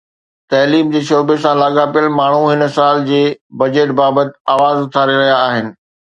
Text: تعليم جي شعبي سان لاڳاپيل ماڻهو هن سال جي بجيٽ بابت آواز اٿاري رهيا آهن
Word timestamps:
تعليم 0.51 0.87
جي 0.95 1.01
شعبي 1.09 1.35
سان 1.43 1.59
لاڳاپيل 1.63 2.07
ماڻهو 2.21 2.47
هن 2.53 2.65
سال 2.79 3.05
جي 3.11 3.21
بجيٽ 3.63 3.95
بابت 4.01 4.35
آواز 4.57 4.83
اٿاري 4.89 5.21
رهيا 5.23 5.39
آهن 5.45 5.71